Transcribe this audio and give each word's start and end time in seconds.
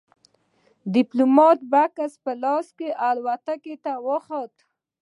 ديپلومات 0.95 1.59
بکس 1.71 2.11
په 2.23 2.31
لاس 2.43 2.67
الوتکې 3.07 3.75
ته 3.83 3.93
وخوت. 4.07 4.53